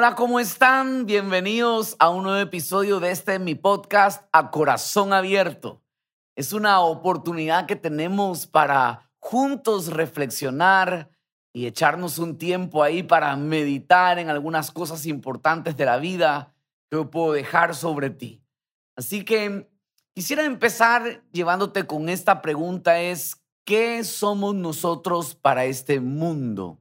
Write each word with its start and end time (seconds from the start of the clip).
Hola, 0.00 0.14
¿cómo 0.14 0.40
están? 0.40 1.04
Bienvenidos 1.04 1.94
a 1.98 2.08
un 2.08 2.22
nuevo 2.22 2.38
episodio 2.38 3.00
de 3.00 3.10
este 3.10 3.38
mi 3.38 3.54
podcast 3.54 4.26
A 4.32 4.50
Corazón 4.50 5.12
Abierto. 5.12 5.82
Es 6.34 6.54
una 6.54 6.80
oportunidad 6.80 7.66
que 7.66 7.76
tenemos 7.76 8.46
para 8.46 9.10
juntos 9.18 9.88
reflexionar 9.88 11.10
y 11.52 11.66
echarnos 11.66 12.18
un 12.18 12.38
tiempo 12.38 12.82
ahí 12.82 13.02
para 13.02 13.36
meditar 13.36 14.18
en 14.18 14.30
algunas 14.30 14.70
cosas 14.70 15.04
importantes 15.04 15.76
de 15.76 15.84
la 15.84 15.98
vida 15.98 16.54
que 16.88 16.96
yo 16.96 17.10
puedo 17.10 17.34
dejar 17.34 17.74
sobre 17.74 18.08
ti. 18.08 18.42
Así 18.96 19.22
que 19.22 19.70
quisiera 20.14 20.44
empezar 20.44 21.22
llevándote 21.30 21.86
con 21.86 22.08
esta 22.08 22.40
pregunta 22.40 22.98
es, 23.02 23.36
¿qué 23.66 24.02
somos 24.04 24.54
nosotros 24.54 25.34
para 25.34 25.66
este 25.66 26.00
mundo? 26.00 26.80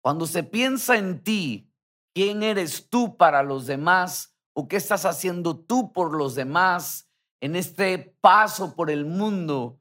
Cuando 0.00 0.26
se 0.26 0.42
piensa 0.42 0.96
en 0.96 1.22
ti, 1.22 1.68
quién 2.14 2.42
eres 2.42 2.88
tú 2.88 3.16
para 3.16 3.42
los 3.42 3.66
demás 3.66 4.34
o 4.54 4.68
qué 4.68 4.76
estás 4.76 5.04
haciendo 5.04 5.56
tú 5.58 5.92
por 5.92 6.16
los 6.16 6.34
demás 6.34 7.08
en 7.40 7.56
este 7.56 8.16
paso 8.20 8.74
por 8.74 8.90
el 8.90 9.04
mundo 9.04 9.80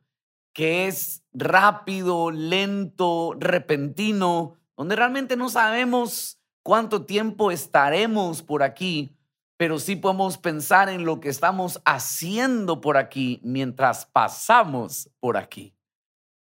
que 0.53 0.87
es 0.87 1.23
rápido, 1.33 2.31
lento, 2.31 3.35
repentino, 3.39 4.57
donde 4.75 4.95
realmente 4.95 5.37
no 5.37 5.49
sabemos 5.49 6.41
cuánto 6.63 7.05
tiempo 7.05 7.51
estaremos 7.51 8.41
por 8.41 8.63
aquí, 8.63 9.17
pero 9.57 9.79
sí 9.79 9.95
podemos 9.95 10.37
pensar 10.37 10.89
en 10.89 11.05
lo 11.05 11.19
que 11.19 11.29
estamos 11.29 11.81
haciendo 11.85 12.81
por 12.81 12.97
aquí 12.97 13.39
mientras 13.43 14.05
pasamos 14.05 15.09
por 15.19 15.37
aquí. 15.37 15.75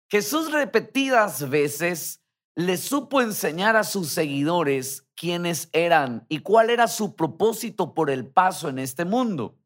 Jesús 0.10 0.52
repetidas 0.52 1.50
veces 1.50 2.24
le 2.56 2.78
supo 2.78 3.22
enseñar 3.22 3.76
a 3.76 3.84
sus 3.84 4.10
seguidores 4.10 5.08
quiénes 5.20 5.68
eran 5.74 6.26
y 6.30 6.40
cuál 6.40 6.70
era 6.70 6.88
su 6.88 7.14
propósito 7.14 7.94
por 7.94 8.10
el 8.10 8.26
paso 8.26 8.70
en 8.70 8.80
este 8.80 9.04
mundo. 9.04 9.58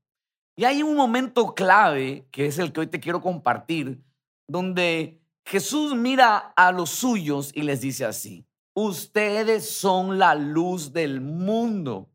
Y 0.56 0.64
hay 0.64 0.82
un 0.82 0.96
momento 0.96 1.54
clave, 1.54 2.28
que 2.32 2.48
es 2.48 2.58
el 2.58 2.74
que 2.74 2.80
hoy 2.80 2.88
te 2.88 3.00
quiero 3.00 3.22
compartir, 3.22 4.04
donde 4.48 5.22
Jesús 5.46 5.96
mira 5.96 6.38
a 6.38 6.72
los 6.72 6.90
suyos 6.90 7.52
y 7.54 7.62
les 7.62 7.82
dice 7.82 8.04
así, 8.04 8.48
ustedes 8.74 9.70
son 9.70 10.18
la 10.18 10.34
luz 10.34 10.92
del 10.92 11.22
mundo. 11.22 12.10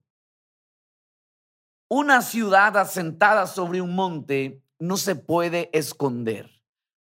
Una 1.89 2.23
ciudad 2.23 2.77
asentada 2.77 3.47
sobre 3.47 3.81
un 3.81 3.95
monte 3.95 4.65
no 4.81 4.97
se 4.97 5.15
puede 5.15 5.71
esconder. 5.73 6.61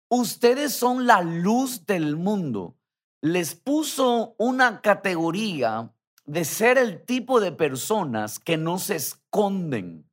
Ustedes 0.10 0.74
son 0.74 1.06
la 1.06 1.22
luz 1.22 1.86
del 1.86 2.16
mundo 2.16 2.76
les 3.24 3.56
puso 3.56 4.36
una 4.38 4.82
categoría 4.82 5.93
de 6.26 6.46
ser 6.46 6.78
el 6.78 7.04
tipo 7.04 7.40
de 7.40 7.52
personas 7.52 8.40
que 8.40 8.58
no 8.58 8.80
se 8.80 8.96
esconden, 8.96 10.10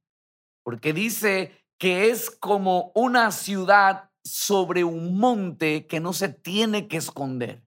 porque 0.65 0.93
dice 0.93 1.53
que 1.79 2.11
es 2.11 2.31
como 2.31 2.93
una 2.95 3.31
ciudad 3.31 4.11
sobre 4.25 4.85
un 4.85 5.19
monte 5.19 5.87
que 5.87 6.01
no 6.01 6.13
se 6.13 6.29
tiene 6.29 6.89
que 6.89 6.99
esconder. 6.99 7.65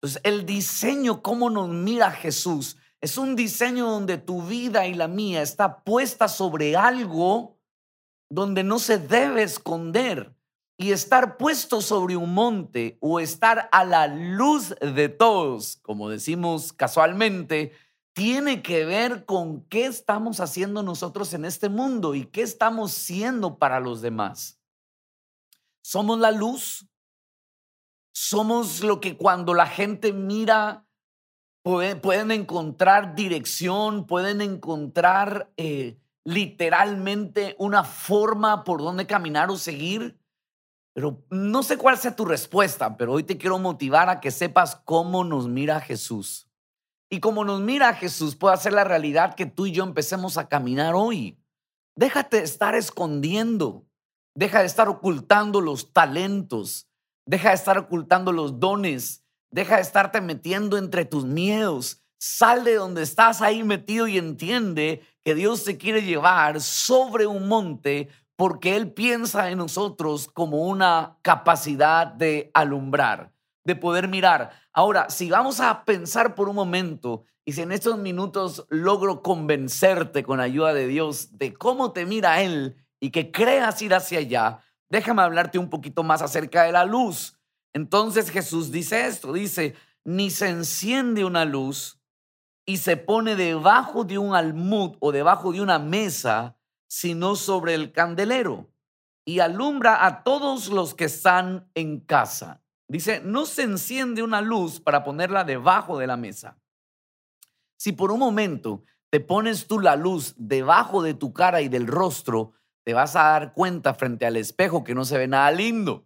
Entonces, 0.00 0.20
el 0.24 0.46
diseño, 0.46 1.22
cómo 1.22 1.48
nos 1.48 1.68
mira 1.68 2.10
Jesús, 2.10 2.76
es 3.00 3.18
un 3.18 3.36
diseño 3.36 3.90
donde 3.90 4.18
tu 4.18 4.42
vida 4.42 4.86
y 4.86 4.94
la 4.94 5.08
mía 5.08 5.42
está 5.42 5.82
puesta 5.84 6.28
sobre 6.28 6.76
algo 6.76 7.58
donde 8.30 8.64
no 8.64 8.78
se 8.78 8.98
debe 8.98 9.42
esconder 9.42 10.34
y 10.82 10.90
estar 10.90 11.36
puesto 11.36 11.80
sobre 11.80 12.16
un 12.16 12.34
monte 12.34 12.98
o 13.00 13.20
estar 13.20 13.68
a 13.70 13.84
la 13.84 14.08
luz 14.08 14.74
de 14.80 15.08
todos, 15.08 15.76
como 15.76 16.08
decimos 16.08 16.72
casualmente, 16.72 17.72
tiene 18.14 18.62
que 18.62 18.84
ver 18.84 19.24
con 19.24 19.62
qué 19.66 19.86
estamos 19.86 20.40
haciendo 20.40 20.82
nosotros 20.82 21.32
en 21.34 21.44
este 21.44 21.68
mundo 21.68 22.16
y 22.16 22.26
qué 22.26 22.42
estamos 22.42 22.90
siendo 22.90 23.58
para 23.58 23.78
los 23.78 24.02
demás. 24.02 24.60
Somos 25.82 26.18
la 26.18 26.32
luz, 26.32 26.88
somos 28.12 28.82
lo 28.82 29.00
que 29.00 29.16
cuando 29.16 29.54
la 29.54 29.66
gente 29.66 30.12
mira 30.12 30.84
pueden, 31.62 32.32
encontrar 32.32 33.14
dirección, 33.14 34.04
pueden 34.08 34.40
encontrar 34.40 35.52
eh, 35.56 35.96
literalmente 36.24 37.54
una 37.60 37.84
forma 37.84 38.64
por 38.64 38.82
donde 38.82 39.06
caminar 39.06 39.48
o 39.48 39.56
seguir. 39.56 40.18
Pero 40.94 41.24
no 41.30 41.62
sé 41.62 41.78
cuál 41.78 41.96
sea 41.96 42.14
tu 42.14 42.24
respuesta, 42.24 42.96
pero 42.96 43.12
hoy 43.12 43.22
te 43.22 43.38
quiero 43.38 43.58
motivar 43.58 44.08
a 44.08 44.20
que 44.20 44.30
sepas 44.30 44.76
cómo 44.76 45.24
nos 45.24 45.48
mira 45.48 45.80
Jesús. 45.80 46.48
Y 47.10 47.20
como 47.20 47.44
nos 47.44 47.60
mira 47.60 47.94
Jesús, 47.94 48.36
puede 48.36 48.56
ser 48.56 48.72
la 48.72 48.84
realidad 48.84 49.34
que 49.34 49.46
tú 49.46 49.66
y 49.66 49.72
yo 49.72 49.84
empecemos 49.84 50.38
a 50.38 50.48
caminar 50.48 50.94
hoy. 50.94 51.38
Déjate 51.94 52.38
de 52.38 52.44
estar 52.44 52.74
escondiendo. 52.74 53.86
Deja 54.34 54.60
de 54.60 54.66
estar 54.66 54.88
ocultando 54.88 55.60
los 55.60 55.92
talentos. 55.92 56.88
Deja 57.26 57.50
de 57.50 57.54
estar 57.54 57.76
ocultando 57.78 58.32
los 58.32 58.60
dones. 58.60 59.24
Deja 59.50 59.76
de 59.76 59.82
estarte 59.82 60.20
metiendo 60.22 60.78
entre 60.78 61.04
tus 61.04 61.24
miedos. 61.24 62.02
Sal 62.18 62.64
de 62.64 62.76
donde 62.76 63.02
estás 63.02 63.42
ahí 63.42 63.62
metido 63.62 64.08
y 64.08 64.16
entiende 64.16 65.02
que 65.22 65.34
Dios 65.34 65.64
te 65.64 65.76
quiere 65.76 66.02
llevar 66.02 66.60
sobre 66.60 67.26
un 67.26 67.48
monte 67.48 68.08
porque 68.42 68.74
Él 68.74 68.92
piensa 68.92 69.50
en 69.50 69.58
nosotros 69.58 70.26
como 70.26 70.66
una 70.66 71.16
capacidad 71.22 72.08
de 72.08 72.50
alumbrar, 72.54 73.30
de 73.62 73.76
poder 73.76 74.08
mirar. 74.08 74.50
Ahora, 74.72 75.08
si 75.10 75.30
vamos 75.30 75.60
a 75.60 75.84
pensar 75.84 76.34
por 76.34 76.48
un 76.48 76.56
momento 76.56 77.22
y 77.44 77.52
si 77.52 77.62
en 77.62 77.70
estos 77.70 77.98
minutos 77.98 78.66
logro 78.68 79.22
convencerte 79.22 80.24
con 80.24 80.40
ayuda 80.40 80.74
de 80.74 80.88
Dios 80.88 81.38
de 81.38 81.54
cómo 81.54 81.92
te 81.92 82.04
mira 82.04 82.42
Él 82.42 82.84
y 82.98 83.10
que 83.12 83.30
creas 83.30 83.80
ir 83.80 83.94
hacia 83.94 84.18
allá, 84.18 84.58
déjame 84.90 85.22
hablarte 85.22 85.60
un 85.60 85.70
poquito 85.70 86.02
más 86.02 86.20
acerca 86.20 86.64
de 86.64 86.72
la 86.72 86.84
luz. 86.84 87.38
Entonces 87.72 88.28
Jesús 88.28 88.72
dice 88.72 89.06
esto, 89.06 89.32
dice, 89.32 89.76
ni 90.02 90.30
se 90.30 90.48
enciende 90.48 91.24
una 91.24 91.44
luz 91.44 92.00
y 92.66 92.78
se 92.78 92.96
pone 92.96 93.36
debajo 93.36 94.02
de 94.02 94.18
un 94.18 94.34
almud 94.34 94.96
o 94.98 95.12
debajo 95.12 95.52
de 95.52 95.60
una 95.60 95.78
mesa, 95.78 96.56
sino 96.92 97.36
sobre 97.36 97.72
el 97.72 97.90
candelero 97.90 98.70
y 99.24 99.38
alumbra 99.38 100.04
a 100.04 100.22
todos 100.22 100.68
los 100.68 100.94
que 100.94 101.06
están 101.06 101.70
en 101.74 102.00
casa. 102.00 102.62
Dice, 102.86 103.22
no 103.24 103.46
se 103.46 103.62
enciende 103.62 104.22
una 104.22 104.42
luz 104.42 104.78
para 104.78 105.02
ponerla 105.02 105.42
debajo 105.44 105.98
de 105.98 106.06
la 106.06 106.18
mesa. 106.18 106.60
Si 107.78 107.92
por 107.92 108.12
un 108.12 108.18
momento 108.18 108.84
te 109.08 109.20
pones 109.20 109.66
tú 109.66 109.80
la 109.80 109.96
luz 109.96 110.34
debajo 110.36 111.02
de 111.02 111.14
tu 111.14 111.32
cara 111.32 111.62
y 111.62 111.70
del 111.70 111.86
rostro, 111.86 112.52
te 112.84 112.92
vas 112.92 113.16
a 113.16 113.22
dar 113.22 113.54
cuenta 113.54 113.94
frente 113.94 114.26
al 114.26 114.36
espejo 114.36 114.84
que 114.84 114.94
no 114.94 115.06
se 115.06 115.16
ve 115.16 115.26
nada 115.26 115.50
lindo. 115.50 116.04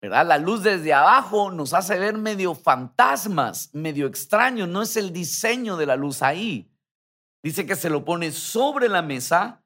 ¿Verdad? 0.00 0.26
La 0.26 0.38
luz 0.38 0.62
desde 0.62 0.94
abajo 0.94 1.50
nos 1.50 1.74
hace 1.74 1.98
ver 1.98 2.16
medio 2.16 2.54
fantasmas, 2.54 3.74
medio 3.74 4.06
extraño, 4.06 4.66
no 4.66 4.80
es 4.80 4.96
el 4.96 5.12
diseño 5.12 5.76
de 5.76 5.84
la 5.84 5.96
luz 5.96 6.22
ahí. 6.22 6.72
Dice 7.42 7.66
que 7.66 7.76
se 7.76 7.90
lo 7.90 8.06
pone 8.06 8.32
sobre 8.32 8.88
la 8.88 9.02
mesa 9.02 9.62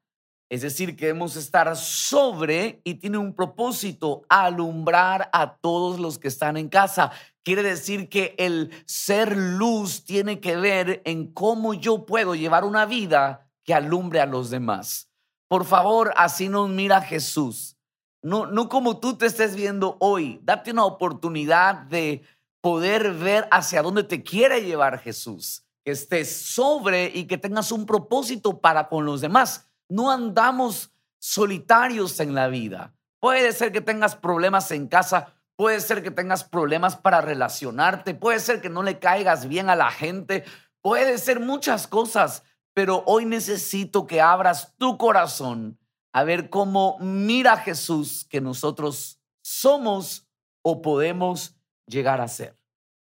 es 0.49 0.61
decir, 0.61 0.95
que 0.95 1.07
debemos 1.07 1.35
estar 1.35 1.75
sobre 1.75 2.81
y 2.83 2.95
tiene 2.95 3.17
un 3.17 3.33
propósito, 3.33 4.23
alumbrar 4.29 5.29
a 5.33 5.55
todos 5.57 5.99
los 5.99 6.19
que 6.19 6.27
están 6.27 6.57
en 6.57 6.69
casa. 6.69 7.11
Quiere 7.43 7.63
decir 7.63 8.07
que 8.07 8.35
el 8.37 8.71
ser 8.85 9.35
luz 9.35 10.05
tiene 10.05 10.39
que 10.39 10.55
ver 10.55 11.01
en 11.05 11.33
cómo 11.33 11.73
yo 11.73 12.05
puedo 12.05 12.35
llevar 12.35 12.65
una 12.65 12.85
vida 12.85 13.49
que 13.63 13.73
alumbre 13.73 14.21
a 14.21 14.25
los 14.25 14.49
demás. 14.49 15.09
Por 15.47 15.65
favor, 15.65 16.13
así 16.17 16.49
nos 16.49 16.69
mira 16.69 17.01
Jesús. 17.01 17.77
No, 18.21 18.45
no 18.45 18.69
como 18.69 18.99
tú 18.99 19.17
te 19.17 19.25
estés 19.25 19.55
viendo 19.55 19.97
hoy. 19.99 20.39
Date 20.43 20.71
una 20.71 20.85
oportunidad 20.85 21.75
de 21.75 22.21
poder 22.61 23.13
ver 23.13 23.47
hacia 23.51 23.81
dónde 23.81 24.03
te 24.03 24.23
quiere 24.23 24.61
llevar 24.63 24.99
Jesús. 24.99 25.65
Que 25.83 25.91
estés 25.91 26.45
sobre 26.45 27.11
y 27.13 27.25
que 27.25 27.37
tengas 27.37 27.71
un 27.71 27.85
propósito 27.85 28.61
para 28.61 28.87
con 28.87 29.05
los 29.05 29.19
demás 29.19 29.72
no 29.93 30.09
andamos 30.09 30.91
solitarios 31.19 32.19
en 32.19 32.33
la 32.33 32.47
vida. 32.47 32.95
Puede 33.19 33.53
ser 33.53 33.71
que 33.71 33.79
tengas 33.79 34.15
problemas 34.15 34.71
en 34.71 34.87
casa, 34.87 35.35
puede 35.55 35.79
ser 35.81 36.01
que 36.01 36.09
tengas 36.09 36.43
problemas 36.43 36.97
para 36.97 37.21
relacionarte, 37.21 38.15
puede 38.15 38.39
ser 38.39 38.59
que 38.59 38.69
no 38.69 38.81
le 38.81 38.97
caigas 38.97 39.47
bien 39.47 39.69
a 39.69 39.75
la 39.75 39.91
gente, 39.91 40.45
puede 40.81 41.19
ser 41.19 41.39
muchas 41.39 41.85
cosas, 41.85 42.43
pero 42.73 43.03
hoy 43.05 43.25
necesito 43.25 44.07
que 44.07 44.19
abras 44.19 44.73
tu 44.77 44.97
corazón 44.97 45.77
a 46.11 46.23
ver 46.23 46.49
cómo 46.49 46.97
mira 46.99 47.57
Jesús 47.57 48.25
que 48.27 48.41
nosotros 48.41 49.21
somos 49.43 50.27
o 50.63 50.81
podemos 50.81 51.55
llegar 51.85 52.19
a 52.19 52.27
ser. 52.27 52.57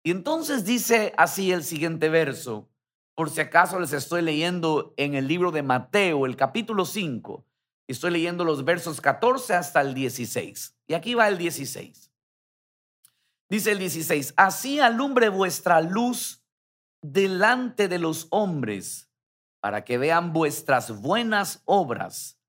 Y 0.03 0.11
entonces 0.11 0.63
dice 0.63 1.11
así 1.17 1.51
el 1.51 1.63
siguiente 1.63 2.09
verso, 2.09 2.69
por 3.17 3.31
si 3.31 3.41
acaso 3.41 3.79
les 3.79 3.93
estoy 3.93 4.21
leyendo 4.21 4.93
en 4.95 5.15
el 5.15 5.27
libro 5.27 5.51
de 5.51 5.63
Mateo, 5.63 6.27
el 6.27 6.35
capítulo 6.35 6.85
5. 6.85 7.47
Estoy 7.87 8.11
leyendo 8.11 8.43
los 8.43 8.63
versos 8.63 9.01
14 9.01 9.55
hasta 9.55 9.81
el 9.81 9.95
16. 9.95 10.77
Y 10.85 10.93
aquí 10.93 11.15
va 11.15 11.27
el 11.27 11.39
16. 11.39 12.11
Dice 13.49 13.71
el 13.71 13.79
16, 13.79 14.35
así 14.37 14.79
alumbre 14.79 15.29
vuestra 15.29 15.81
luz 15.81 16.45
delante 17.01 17.87
de 17.87 17.97
los 17.97 18.27
hombres, 18.29 19.09
para 19.61 19.83
que 19.83 19.97
vean 19.97 20.31
vuestras 20.31 21.01
buenas 21.01 21.63
obras 21.65 22.39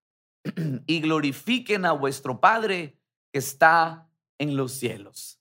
y 0.86 1.00
glorifiquen 1.00 1.86
a 1.86 1.92
vuestro 1.92 2.40
Padre 2.40 3.00
que 3.32 3.38
está 3.38 4.10
en 4.36 4.54
los 4.54 4.72
cielos. 4.72 5.37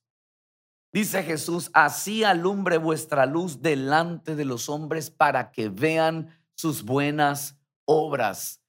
Dice 0.93 1.21
Jesús, 1.23 1.69
así 1.73 2.23
alumbre 2.23 2.77
vuestra 2.77 3.25
luz 3.25 3.61
delante 3.61 4.35
de 4.35 4.45
los 4.45 4.69
hombres 4.69 5.11
para 5.11 5.51
que 5.51 5.69
vean 5.69 6.35
sus 6.55 6.83
buenas 6.83 7.59
obras. 7.85 8.63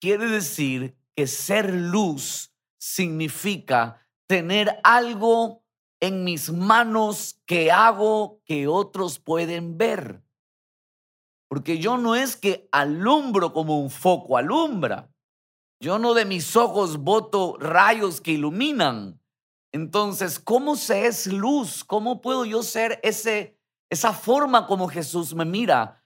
Quiere 0.00 0.26
decir 0.26 0.96
que 1.14 1.26
ser 1.26 1.72
luz 1.72 2.52
significa 2.78 4.06
tener 4.26 4.80
algo 4.82 5.64
en 6.00 6.24
mis 6.24 6.50
manos 6.50 7.40
que 7.46 7.72
hago 7.72 8.42
que 8.44 8.66
otros 8.68 9.18
pueden 9.18 9.78
ver. 9.78 10.22
Porque 11.48 11.78
yo 11.78 11.96
no 11.96 12.14
es 12.14 12.36
que 12.36 12.68
alumbro 12.72 13.52
como 13.52 13.80
un 13.80 13.90
foco 13.90 14.36
alumbra. 14.36 15.10
Yo 15.80 15.98
no 15.98 16.14
de 16.14 16.24
mis 16.24 16.56
ojos 16.56 16.98
voto 16.98 17.56
rayos 17.58 18.20
que 18.20 18.32
iluminan. 18.32 19.20
Entonces, 19.72 20.38
¿cómo 20.38 20.76
se 20.76 21.06
es 21.06 21.26
luz? 21.26 21.84
¿Cómo 21.84 22.20
puedo 22.20 22.44
yo 22.44 22.62
ser 22.62 23.00
ese, 23.02 23.58
esa 23.90 24.12
forma 24.12 24.66
como 24.66 24.88
Jesús 24.88 25.34
me 25.34 25.44
mira? 25.44 26.04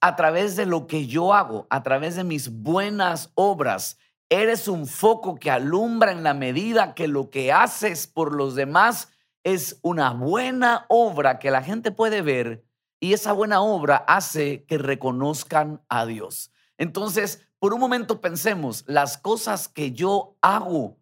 A 0.00 0.16
través 0.16 0.56
de 0.56 0.66
lo 0.66 0.86
que 0.86 1.06
yo 1.06 1.34
hago, 1.34 1.66
a 1.70 1.82
través 1.82 2.16
de 2.16 2.24
mis 2.24 2.50
buenas 2.50 3.30
obras. 3.34 3.98
Eres 4.28 4.68
un 4.68 4.86
foco 4.86 5.36
que 5.36 5.50
alumbra 5.50 6.12
en 6.12 6.22
la 6.22 6.34
medida 6.34 6.94
que 6.94 7.08
lo 7.08 7.30
que 7.30 7.52
haces 7.52 8.06
por 8.06 8.34
los 8.34 8.54
demás 8.54 9.08
es 9.44 9.78
una 9.82 10.10
buena 10.10 10.86
obra 10.88 11.38
que 11.38 11.50
la 11.50 11.62
gente 11.62 11.92
puede 11.92 12.22
ver 12.22 12.64
y 13.04 13.12
esa 13.12 13.32
buena 13.32 13.60
obra 13.60 13.96
hace 13.96 14.64
que 14.64 14.78
reconozcan 14.78 15.84
a 15.90 16.06
Dios. 16.06 16.50
Entonces, 16.78 17.46
por 17.58 17.74
un 17.74 17.80
momento 17.80 18.22
pensemos, 18.22 18.82
las 18.86 19.18
cosas 19.18 19.68
que 19.68 19.92
yo 19.92 20.38
hago, 20.40 20.96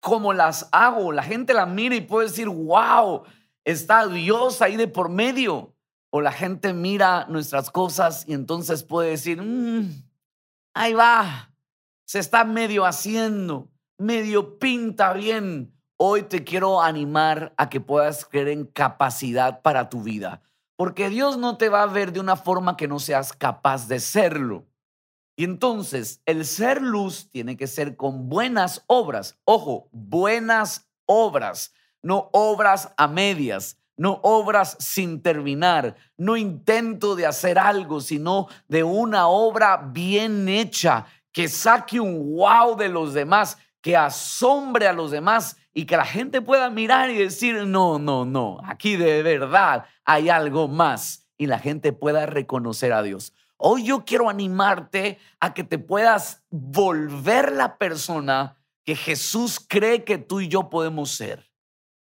como 0.00 0.32
las 0.32 0.68
hago, 0.72 1.12
la 1.12 1.22
gente 1.22 1.54
la 1.54 1.66
mira 1.66 1.94
y 1.94 2.00
puede 2.00 2.28
decir, 2.28 2.48
wow, 2.48 3.22
está 3.64 4.06
Dios 4.06 4.62
ahí 4.62 4.76
de 4.76 4.88
por 4.88 5.08
medio. 5.08 5.74
O 6.12 6.20
la 6.20 6.32
gente 6.32 6.72
mira 6.72 7.26
nuestras 7.28 7.70
cosas 7.70 8.24
y 8.26 8.32
entonces 8.32 8.82
puede 8.82 9.10
decir, 9.10 9.40
mm, 9.40 9.88
ahí 10.74 10.92
va, 10.92 11.52
se 12.04 12.18
está 12.18 12.44
medio 12.44 12.84
haciendo, 12.84 13.70
medio 13.96 14.58
pinta 14.58 15.12
bien. 15.12 15.72
Hoy 15.96 16.22
te 16.22 16.42
quiero 16.42 16.82
animar 16.82 17.54
a 17.56 17.68
que 17.68 17.80
puedas 17.80 18.24
creer 18.24 18.48
en 18.48 18.64
capacidad 18.64 19.62
para 19.62 19.88
tu 19.88 20.02
vida, 20.02 20.42
porque 20.74 21.10
Dios 21.10 21.36
no 21.36 21.58
te 21.58 21.68
va 21.68 21.82
a 21.82 21.86
ver 21.86 22.12
de 22.12 22.18
una 22.18 22.36
forma 22.36 22.76
que 22.76 22.88
no 22.88 22.98
seas 22.98 23.32
capaz 23.32 23.86
de 23.86 24.00
serlo. 24.00 24.66
Y 25.40 25.44
entonces 25.44 26.20
el 26.26 26.44
ser 26.44 26.82
luz 26.82 27.30
tiene 27.30 27.56
que 27.56 27.66
ser 27.66 27.96
con 27.96 28.28
buenas 28.28 28.84
obras. 28.86 29.38
Ojo, 29.46 29.88
buenas 29.90 30.90
obras, 31.06 31.72
no 32.02 32.28
obras 32.34 32.92
a 32.98 33.08
medias, 33.08 33.78
no 33.96 34.20
obras 34.22 34.76
sin 34.80 35.22
terminar, 35.22 35.96
no 36.18 36.36
intento 36.36 37.16
de 37.16 37.24
hacer 37.24 37.58
algo, 37.58 38.02
sino 38.02 38.48
de 38.68 38.84
una 38.84 39.28
obra 39.28 39.78
bien 39.78 40.46
hecha 40.46 41.06
que 41.32 41.48
saque 41.48 42.00
un 42.00 42.36
wow 42.36 42.76
de 42.76 42.90
los 42.90 43.14
demás, 43.14 43.56
que 43.80 43.96
asombre 43.96 44.88
a 44.88 44.92
los 44.92 45.10
demás 45.10 45.56
y 45.72 45.86
que 45.86 45.96
la 45.96 46.04
gente 46.04 46.42
pueda 46.42 46.68
mirar 46.68 47.08
y 47.08 47.16
decir, 47.16 47.66
no, 47.66 47.98
no, 47.98 48.26
no, 48.26 48.60
aquí 48.62 48.94
de 48.96 49.22
verdad 49.22 49.86
hay 50.04 50.28
algo 50.28 50.68
más 50.68 51.26
y 51.38 51.46
la 51.46 51.58
gente 51.58 51.94
pueda 51.94 52.26
reconocer 52.26 52.92
a 52.92 53.02
Dios. 53.02 53.32
Hoy 53.62 53.84
yo 53.84 54.06
quiero 54.06 54.30
animarte 54.30 55.18
a 55.38 55.52
que 55.52 55.64
te 55.64 55.78
puedas 55.78 56.42
volver 56.48 57.52
la 57.52 57.76
persona 57.76 58.56
que 58.86 58.96
Jesús 58.96 59.60
cree 59.60 60.02
que 60.02 60.16
tú 60.16 60.40
y 60.40 60.48
yo 60.48 60.70
podemos 60.70 61.10
ser. 61.10 61.50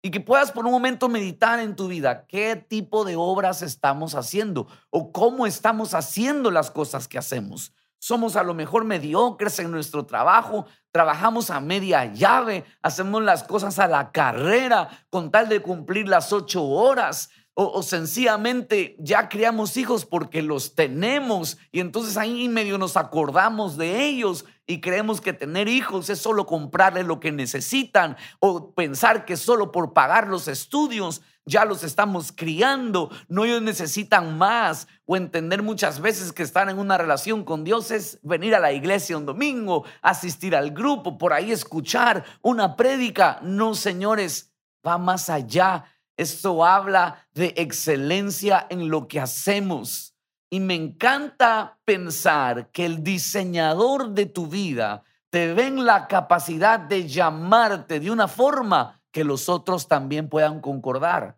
Y 0.03 0.11
que 0.11 0.19
puedas 0.19 0.51
por 0.51 0.67
un 0.67 0.71
momento 0.71 1.09
meditar 1.09 1.59
en 1.59 1.75
tu 1.75 1.87
vida 1.87 2.27
qué 2.27 2.55
tipo 2.55 3.05
de 3.05 3.15
obras 3.15 3.63
estamos 3.63 4.13
haciendo 4.13 4.67
o 4.91 5.11
cómo 5.11 5.47
estamos 5.47 5.95
haciendo 5.95 6.51
las 6.51 6.69
cosas 6.69 7.07
que 7.07 7.17
hacemos. 7.17 7.73
Somos 7.97 8.35
a 8.35 8.43
lo 8.43 8.53
mejor 8.53 8.85
mediocres 8.85 9.57
en 9.57 9.71
nuestro 9.71 10.05
trabajo, 10.05 10.67
trabajamos 10.91 11.49
a 11.49 11.59
media 11.59 12.05
llave, 12.05 12.65
hacemos 12.83 13.23
las 13.23 13.43
cosas 13.43 13.79
a 13.79 13.87
la 13.87 14.11
carrera 14.11 14.89
con 15.09 15.31
tal 15.31 15.49
de 15.49 15.61
cumplir 15.63 16.07
las 16.07 16.31
ocho 16.33 16.63
horas 16.63 17.31
o, 17.53 17.83
sencillamente 17.83 18.95
ya 18.99 19.27
criamos 19.27 19.75
hijos 19.75 20.05
porque 20.05 20.41
los 20.41 20.73
tenemos 20.73 21.57
y 21.71 21.81
entonces 21.81 22.17
ahí 22.17 22.47
medio 22.47 22.77
nos 22.77 22.95
acordamos 22.95 23.77
de 23.77 24.05
ellos 24.05 24.45
y 24.65 24.79
creemos 24.79 25.19
que 25.19 25.33
tener 25.33 25.67
hijos 25.67 26.09
es 26.09 26.19
solo 26.19 26.45
comprarle 26.45 27.03
lo 27.03 27.19
que 27.19 27.31
necesitan 27.31 28.15
o 28.39 28.73
pensar 28.73 29.25
que 29.25 29.35
solo 29.35 29.71
por 29.71 29.93
pagar 29.93 30.27
los 30.27 30.47
estudios 30.47 31.21
ya 31.45 31.65
los 31.65 31.83
estamos 31.83 32.31
criando, 32.31 33.09
no 33.27 33.45
ellos 33.45 33.61
necesitan 33.63 34.37
más 34.37 34.87
o 35.05 35.17
entender 35.17 35.63
muchas 35.63 35.99
veces 35.99 36.31
que 36.31 36.43
estar 36.43 36.69
en 36.69 36.77
una 36.77 36.97
relación 36.97 37.43
con 37.43 37.63
Dios 37.63 37.89
es 37.91 38.19
venir 38.21 38.53
a 38.53 38.59
la 38.59 38.71
iglesia 38.71 39.17
un 39.17 39.25
domingo, 39.25 39.83
asistir 40.01 40.55
al 40.55 40.71
grupo, 40.71 41.17
por 41.17 41.33
ahí 41.33 41.51
escuchar 41.51 42.23
una 42.41 42.75
prédica. 42.75 43.39
No, 43.41 43.73
señores, 43.73 44.53
va 44.85 44.97
más 44.99 45.29
allá 45.29 45.85
esto 46.17 46.65
habla 46.65 47.27
de 47.33 47.53
excelencia 47.57 48.67
en 48.69 48.89
lo 48.89 49.07
que 49.07 49.19
hacemos. 49.19 50.15
Y 50.49 50.59
me 50.59 50.75
encanta 50.75 51.79
pensar 51.85 52.71
que 52.71 52.85
el 52.85 53.03
diseñador 53.03 54.09
de 54.09 54.25
tu 54.25 54.47
vida 54.47 55.03
te 55.29 55.53
ven 55.53 55.85
la 55.85 56.07
capacidad 56.07 56.79
de 56.79 57.07
llamarte 57.07 57.99
de 57.99 58.11
una 58.11 58.27
forma 58.27 59.01
que 59.11 59.23
los 59.23 59.49
otros 59.49 59.87
también 59.87 60.29
puedan 60.29 60.59
concordar 60.59 61.37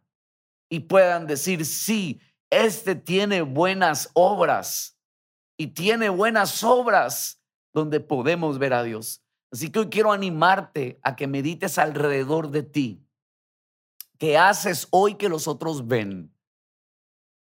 y 0.70 0.82
puedan 0.82 1.28
decir, 1.28 1.66
sí, 1.66 2.20
este 2.50 2.96
tiene 2.96 3.44
buenas 3.44 4.10
obras 4.14 4.98
y 5.58 5.68
tiene 5.68 6.10
buenas 6.10 6.64
obras 6.64 7.40
donde 7.74 8.00
podemos 8.00 8.58
ver 8.58 8.74
a 8.74 8.84
Dios. 8.84 9.22
Así 9.52 9.70
que 9.70 9.80
hoy 9.80 9.90
quiero 9.90 10.12
animarte 10.12 11.00
a 11.04 11.16
que 11.16 11.28
medites 11.28 11.78
alrededor 11.78 12.50
de 12.50 12.64
ti 12.64 13.06
¿Qué 14.24 14.38
haces 14.38 14.88
hoy 14.92 15.16
que 15.16 15.28
los 15.28 15.50
otros 15.50 15.86
ven? 15.86 16.34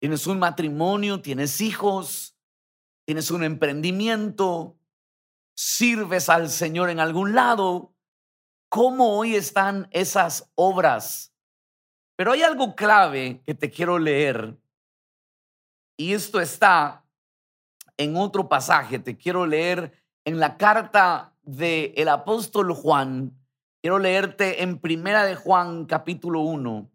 Tienes 0.01 0.27
un 0.27 0.37
matrimonio, 0.37 1.21
tienes 1.21 1.61
hijos, 1.61 2.37
tienes 3.05 3.31
un 3.31 3.45
emprendimiento, 3.45 4.77
sirves 5.55 6.27
al 6.27 6.49
Señor 6.49 6.89
en 6.89 6.99
algún 6.99 7.35
lado. 7.35 7.95
¿Cómo 8.67 9.17
hoy 9.17 9.33
están 9.33 9.87
esas 9.91 10.51
obras? 10.55 11.33
Pero 12.17 12.33
hay 12.33 12.41
algo 12.41 12.75
clave 12.75 13.41
que 13.45 13.55
te 13.55 13.71
quiero 13.71 13.97
leer. 13.97 14.59
Y 15.95 16.11
esto 16.11 16.41
está 16.41 17.05
en 17.95 18.17
otro 18.17 18.49
pasaje. 18.49 18.99
Te 18.99 19.15
quiero 19.15 19.45
leer 19.45 20.03
en 20.25 20.37
la 20.37 20.57
carta 20.57 21.33
del 21.43 21.93
el 21.95 22.09
apóstol 22.09 22.73
Juan, 22.73 23.41
Quiero 23.83 23.99
leerte 23.99 24.63
en 24.63 24.79
Primera 24.79 25.25
de 25.25 25.35
Juan 25.35 25.87
capítulo 25.87 26.39
1 26.39 26.89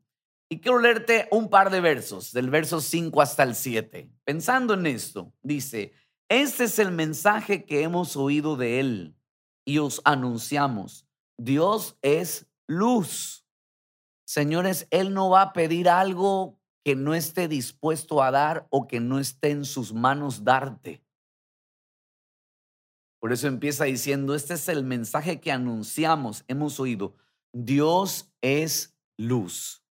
y 0.49 0.59
quiero 0.59 0.79
leerte 0.79 1.29
un 1.31 1.51
par 1.51 1.69
de 1.69 1.83
versos, 1.83 2.33
del 2.33 2.49
verso 2.49 2.81
5 2.81 3.21
hasta 3.21 3.43
el 3.43 3.55
7. 3.55 4.11
Pensando 4.25 4.73
en 4.73 4.87
esto, 4.87 5.35
dice, 5.43 5.93
este 6.31 6.65
es 6.65 6.79
el 6.79 6.91
mensaje 6.91 7.67
que 7.67 7.83
hemos 7.83 8.17
oído 8.17 8.57
de 8.57 8.81
él 8.81 9.15
y 9.67 9.81
os 9.81 10.01
anunciamos. 10.07 11.07
Dios 11.37 11.99
es 12.01 12.47
luz. 12.67 13.45
Señores, 14.27 14.89
Él 14.91 15.13
no 15.13 15.29
va 15.29 15.43
a 15.43 15.53
pedir 15.53 15.91
algo 15.91 16.59
que 16.87 16.97
no 16.97 17.13
esté 17.15 17.49
dispuesto 17.49 18.23
a 18.23 18.31
dar 18.31 18.67
o 18.71 18.89
que 18.89 18.99
no 18.99 19.19
esté 19.19 19.51
en 19.51 19.67
sus 19.67 19.93
manos 19.93 20.43
darte. 20.43 21.05
Por 23.21 23.33
eso 23.33 23.49
empieza 23.49 23.85
diciendo, 23.85 24.35
este 24.35 24.55
es 24.55 24.69
el 24.69 24.85
mensaje 24.85 25.41
que 25.41 25.51
anunciamos, 25.51 26.45
hemos 26.47 26.79
oído. 26.79 27.17
Dios 27.53 28.33
es 28.43 28.97
luz. 29.17 29.85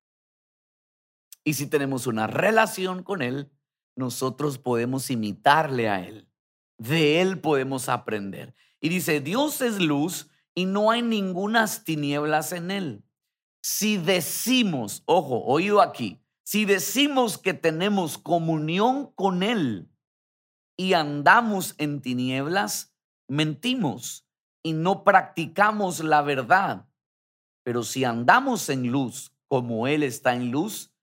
Y 1.43 1.53
si 1.53 1.67
tenemos 1.67 2.07
una 2.07 2.27
relación 2.27 3.03
con 3.03 3.22
Él, 3.22 3.51
nosotros 3.96 4.57
podemos 4.57 5.10
imitarle 5.10 5.89
a 5.89 6.05
Él. 6.05 6.29
De 6.77 7.22
Él 7.22 7.41
podemos 7.41 7.89
aprender. 7.89 8.55
Y 8.79 8.89
dice, 8.89 9.19
Dios 9.19 9.62
es 9.62 9.79
luz 9.79 10.29
y 10.53 10.65
no 10.65 10.91
hay 10.91 11.01
ningunas 11.01 11.84
tinieblas 11.84 12.51
en 12.51 12.72
Él. 12.72 13.03
Si 13.62 13.98
decimos, 13.98 15.03
ojo, 15.05 15.43
oído 15.43 15.81
aquí, 15.81 16.22
si 16.43 16.65
decimos 16.65 17.38
que 17.38 17.53
tenemos 17.53 18.17
comunión 18.17 19.12
con 19.15 19.43
Él 19.43 19.89
y 20.77 20.93
andamos 20.93 21.75
en 21.77 22.01
tinieblas, 22.01 22.93
mentimos 23.27 24.25
y 24.63 24.74
no 24.74 25.03
practicamos 25.03 26.03
la 26.03 26.22
verdad. 26.22 26.88
Pero 27.63 27.84
si 27.84 28.03
andamos 28.03 28.69
en 28.69 28.91
luz 28.91 29.34
como 29.48 29.88
Él 29.88 30.03
está 30.03 30.34
en 30.34 30.51
luz, 30.51 30.93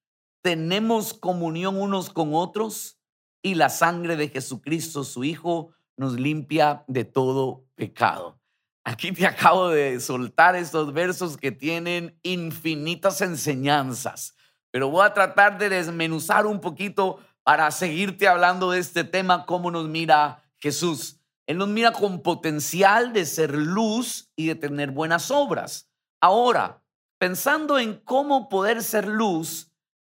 tenemos 0.42 1.14
comunión 1.14 1.80
unos 1.80 2.10
con 2.10 2.34
otros 2.34 2.98
y 3.42 3.54
la 3.54 3.68
sangre 3.68 4.16
de 4.16 4.28
Jesucristo, 4.28 5.04
su 5.04 5.24
Hijo, 5.24 5.72
nos 5.96 6.18
limpia 6.18 6.84
de 6.86 7.04
todo 7.04 7.66
pecado. 7.74 8.40
Aquí 8.84 9.12
te 9.12 9.26
acabo 9.26 9.68
de 9.68 9.98
soltar 10.00 10.56
estos 10.56 10.92
versos 10.92 11.36
que 11.36 11.52
tienen 11.52 12.18
infinitas 12.22 13.22
enseñanzas, 13.22 14.34
pero 14.70 14.90
voy 14.90 15.06
a 15.06 15.14
tratar 15.14 15.56
de 15.56 15.70
desmenuzar 15.70 16.46
un 16.46 16.60
poquito 16.60 17.18
para 17.42 17.70
seguirte 17.70 18.28
hablando 18.28 18.70
de 18.70 18.80
este 18.80 19.04
tema, 19.04 19.46
cómo 19.46 19.70
nos 19.70 19.88
mira 19.88 20.42
Jesús. 20.58 21.20
Él 21.46 21.58
nos 21.58 21.68
mira 21.68 21.92
con 21.92 22.22
potencial 22.22 23.12
de 23.12 23.26
ser 23.26 23.54
luz 23.54 24.30
y 24.36 24.46
de 24.46 24.54
tener 24.54 24.90
buenas 24.90 25.30
obras. 25.30 25.90
Ahora, 26.20 26.82
pensando 27.18 27.78
en 27.78 28.00
cómo 28.00 28.48
poder 28.48 28.82
ser 28.82 29.06
luz, 29.06 29.70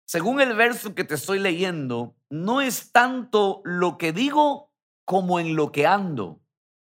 según 0.05 0.41
el 0.41 0.55
verso 0.55 0.95
que 0.95 1.03
te 1.03 1.15
estoy 1.15 1.37
leyendo, 1.37 2.15
no 2.29 2.61
es 2.61 2.91
tanto 2.91 3.61
lo 3.63 3.97
que 3.97 4.11
digo 4.11 4.71
como 5.05 5.39
en 5.39 5.55
lo 5.55 5.71
que 5.71 5.85
ando. 5.85 6.41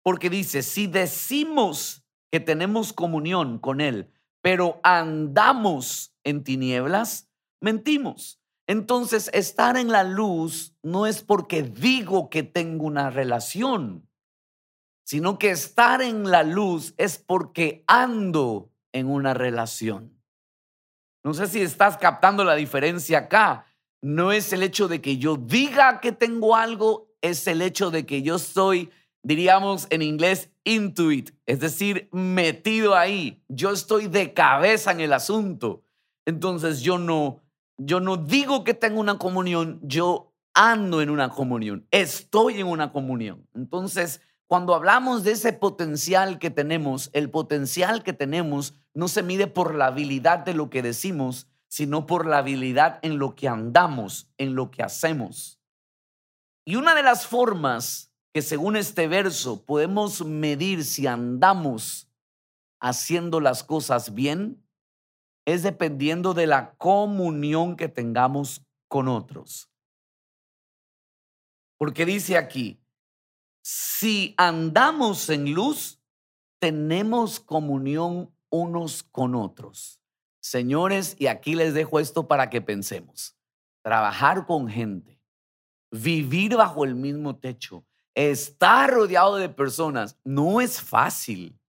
Porque 0.03 0.29
dice, 0.29 0.61
si 0.61 0.87
decimos 0.87 2.03
que 2.31 2.39
tenemos 2.39 2.93
comunión 2.93 3.57
con 3.59 3.81
Él, 3.81 4.11
pero 4.41 4.79
andamos 4.83 6.15
en 6.23 6.43
tinieblas, 6.43 7.29
mentimos. 7.61 8.39
Entonces, 8.67 9.31
estar 9.33 9.77
en 9.77 9.91
la 9.91 10.03
luz 10.03 10.75
no 10.83 11.07
es 11.07 11.23
porque 11.23 11.63
digo 11.63 12.29
que 12.29 12.43
tengo 12.43 12.85
una 12.85 13.09
relación, 13.09 14.08
sino 15.09 15.39
que 15.39 15.49
estar 15.49 16.03
en 16.03 16.29
la 16.29 16.43
luz 16.43 16.93
es 16.99 17.17
porque 17.17 17.83
ando 17.87 18.69
en 18.93 19.07
una 19.07 19.33
relación. 19.33 20.21
No 21.23 21.33
sé 21.33 21.47
si 21.47 21.61
estás 21.61 21.97
captando 21.97 22.43
la 22.43 22.53
diferencia 22.53 23.17
acá. 23.17 23.65
No 24.03 24.31
es 24.31 24.53
el 24.53 24.61
hecho 24.61 24.87
de 24.87 25.01
que 25.01 25.17
yo 25.17 25.35
diga 25.35 25.99
que 25.99 26.11
tengo 26.11 26.55
algo, 26.55 27.11
es 27.21 27.47
el 27.47 27.63
hecho 27.63 27.89
de 27.89 28.05
que 28.05 28.21
yo 28.21 28.35
estoy, 28.35 28.91
diríamos 29.23 29.87
en 29.89 30.03
inglés, 30.03 30.51
intuit, 30.63 31.31
es 31.47 31.59
decir, 31.59 32.07
metido 32.11 32.95
ahí. 32.95 33.43
Yo 33.47 33.71
estoy 33.71 34.09
de 34.09 34.35
cabeza 34.35 34.91
en 34.91 34.99
el 34.99 35.13
asunto. 35.13 35.81
Entonces 36.27 36.81
yo 36.81 36.99
no, 36.99 37.41
yo 37.77 37.99
no 37.99 38.15
digo 38.15 38.63
que 38.63 38.75
tengo 38.75 38.99
una 38.99 39.17
comunión, 39.17 39.79
yo 39.81 40.35
ando 40.53 41.01
en 41.01 41.09
una 41.09 41.29
comunión, 41.29 41.87
estoy 41.89 42.59
en 42.59 42.67
una 42.67 42.91
comunión. 42.91 43.47
Entonces, 43.55 44.21
cuando 44.49 44.73
hablamos 44.73 45.23
de 45.23 45.33
ese 45.33 45.53
potencial 45.53 46.39
que 46.39 46.49
tenemos, 46.49 47.11
el 47.13 47.29
potencial 47.29 48.01
que 48.01 48.13
tenemos 48.13 48.73
no 48.95 49.07
se 49.07 49.21
mide 49.21 49.45
por 49.45 49.75
la 49.75 49.85
habilidad 49.85 50.39
de 50.39 50.55
lo 50.55 50.71
que 50.71 50.81
decimos, 50.81 51.47
sino 51.67 52.07
por 52.07 52.25
la 52.25 52.39
habilidad 52.39 52.97
en 53.03 53.19
lo 53.19 53.35
que 53.35 53.47
andamos, 53.47 54.27
en 54.39 54.55
lo 54.55 54.71
que 54.71 54.81
hacemos. 54.81 55.61
Y 56.65 56.77
una 56.77 56.95
de 56.95 57.03
las 57.03 57.27
formas 57.27 58.11
que 58.33 58.41
según 58.41 58.75
este 58.75 59.07
verso 59.07 59.63
podemos 59.65 60.25
medir 60.25 60.83
si 60.83 61.05
andamos 61.05 62.09
haciendo 62.79 63.41
las 63.41 63.63
cosas 63.63 64.15
bien 64.15 64.65
es 65.45 65.61
dependiendo 65.61 66.33
de 66.33 66.47
la 66.47 66.73
comunión 66.77 67.75
que 67.75 67.87
tengamos 67.87 68.65
con 68.87 69.09
otros. 69.09 69.69
Porque 71.77 72.03
dice 72.07 72.35
aquí, 72.35 72.78
si 73.61 74.33
andamos 74.37 75.29
en 75.29 75.53
luz, 75.53 76.01
tenemos 76.59 77.39
comunión 77.39 78.33
unos 78.49 79.03
con 79.03 79.35
otros. 79.35 79.99
Señores, 80.41 81.15
y 81.19 81.27
aquí 81.27 81.55
les 81.55 81.73
dejo 81.73 81.99
esto 81.99 82.27
para 82.27 82.49
que 82.49 82.61
pensemos. 82.61 83.35
Trabajar 83.81 84.45
con 84.45 84.67
gente, 84.67 85.21
vivir 85.91 86.55
bajo 86.55 86.83
el 86.83 86.95
mismo 86.95 87.37
techo, 87.37 87.85
estar 88.15 88.91
rodeado 88.91 89.35
de 89.35 89.49
personas, 89.49 90.17
no 90.23 90.61
es 90.61 90.81
fácil. 90.81 91.59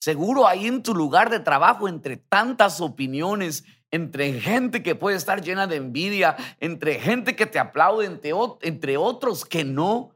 Seguro 0.00 0.46
ahí 0.46 0.66
en 0.66 0.82
tu 0.82 0.94
lugar 0.94 1.30
de 1.30 1.40
trabajo, 1.40 1.88
entre 1.88 2.16
tantas 2.16 2.80
opiniones, 2.80 3.64
entre 3.90 4.40
gente 4.40 4.82
que 4.82 4.94
puede 4.94 5.16
estar 5.16 5.40
llena 5.40 5.66
de 5.66 5.76
envidia, 5.76 6.36
entre 6.60 7.00
gente 7.00 7.36
que 7.36 7.46
te 7.46 7.58
aplaude, 7.58 8.06
entre, 8.06 8.32
entre 8.62 8.96
otros 8.96 9.44
que 9.44 9.64
no, 9.64 10.13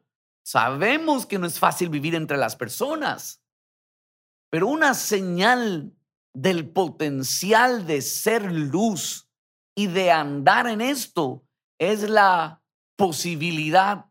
Sabemos 0.50 1.26
que 1.26 1.38
no 1.38 1.46
es 1.46 1.58
fácil 1.58 1.90
vivir 1.90 2.14
entre 2.14 2.38
las 2.38 2.56
personas, 2.56 3.42
pero 4.48 4.66
una 4.66 4.94
señal 4.94 5.92
del 6.32 6.70
potencial 6.70 7.86
de 7.86 8.00
ser 8.00 8.50
luz 8.50 9.28
y 9.76 9.88
de 9.88 10.10
andar 10.10 10.66
en 10.66 10.80
esto 10.80 11.44
es 11.78 12.08
la 12.08 12.62
posibilidad 12.96 14.06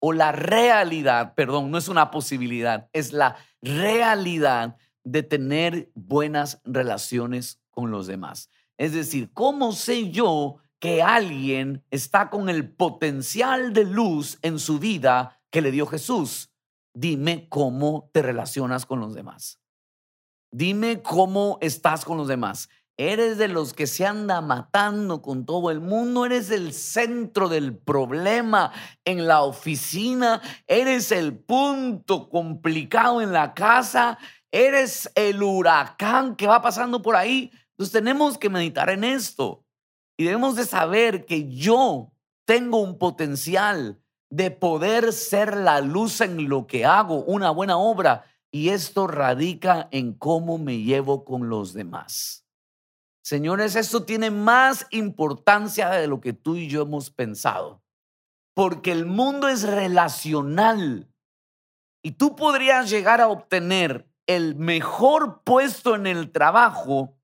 o 0.00 0.12
la 0.12 0.32
realidad, 0.32 1.34
perdón, 1.36 1.70
no 1.70 1.78
es 1.78 1.86
una 1.86 2.10
posibilidad, 2.10 2.88
es 2.92 3.12
la 3.12 3.36
realidad 3.62 4.78
de 5.04 5.22
tener 5.22 5.92
buenas 5.94 6.60
relaciones 6.64 7.62
con 7.70 7.92
los 7.92 8.08
demás. 8.08 8.50
Es 8.78 8.94
decir, 8.94 9.30
¿cómo 9.32 9.70
sé 9.70 10.10
yo 10.10 10.56
que 10.80 11.02
alguien 11.04 11.84
está 11.92 12.30
con 12.30 12.48
el 12.48 12.68
potencial 12.68 13.72
de 13.72 13.84
luz 13.84 14.40
en 14.42 14.58
su 14.58 14.80
vida 14.80 15.37
que 15.50 15.60
le 15.60 15.70
dio 15.70 15.86
Jesús. 15.86 16.50
Dime 16.94 17.48
cómo 17.48 18.10
te 18.12 18.22
relacionas 18.22 18.86
con 18.86 19.00
los 19.00 19.14
demás. 19.14 19.60
Dime 20.50 21.02
cómo 21.02 21.58
estás 21.60 22.04
con 22.04 22.16
los 22.16 22.28
demás. 22.28 22.68
¿Eres 22.96 23.38
de 23.38 23.46
los 23.46 23.74
que 23.74 23.86
se 23.86 24.04
anda 24.04 24.40
matando 24.40 25.22
con 25.22 25.46
todo 25.46 25.70
el 25.70 25.80
mundo? 25.80 26.26
¿Eres 26.26 26.50
el 26.50 26.72
centro 26.72 27.48
del 27.48 27.78
problema 27.78 28.72
en 29.04 29.28
la 29.28 29.42
oficina? 29.42 30.42
¿Eres 30.66 31.12
el 31.12 31.38
punto 31.38 32.28
complicado 32.28 33.22
en 33.22 33.32
la 33.32 33.54
casa? 33.54 34.18
¿Eres 34.50 35.08
el 35.14 35.40
huracán 35.42 36.34
que 36.34 36.48
va 36.48 36.60
pasando 36.60 37.00
por 37.00 37.14
ahí? 37.14 37.52
Entonces 37.70 37.92
tenemos 37.92 38.36
que 38.36 38.50
meditar 38.50 38.90
en 38.90 39.04
esto 39.04 39.64
y 40.16 40.24
debemos 40.24 40.56
de 40.56 40.64
saber 40.64 41.24
que 41.24 41.48
yo 41.48 42.12
tengo 42.44 42.80
un 42.80 42.98
potencial 42.98 44.02
de 44.30 44.50
poder 44.50 45.12
ser 45.12 45.56
la 45.56 45.80
luz 45.80 46.20
en 46.20 46.48
lo 46.48 46.66
que 46.66 46.84
hago, 46.84 47.24
una 47.24 47.50
buena 47.50 47.78
obra. 47.78 48.24
Y 48.50 48.70
esto 48.70 49.06
radica 49.06 49.88
en 49.90 50.12
cómo 50.14 50.58
me 50.58 50.78
llevo 50.78 51.24
con 51.24 51.48
los 51.48 51.72
demás. 51.72 52.46
Señores, 53.22 53.76
esto 53.76 54.04
tiene 54.04 54.30
más 54.30 54.86
importancia 54.90 55.90
de 55.90 56.06
lo 56.06 56.20
que 56.20 56.32
tú 56.32 56.56
y 56.56 56.68
yo 56.68 56.82
hemos 56.82 57.10
pensado. 57.10 57.82
Porque 58.54 58.90
el 58.90 59.06
mundo 59.06 59.48
es 59.48 59.64
relacional. 59.64 61.12
Y 62.02 62.12
tú 62.12 62.36
podrías 62.36 62.88
llegar 62.88 63.20
a 63.20 63.28
obtener 63.28 64.08
el 64.26 64.56
mejor 64.56 65.42
puesto 65.42 65.94
en 65.94 66.06
el 66.06 66.30
trabajo, 66.30 67.18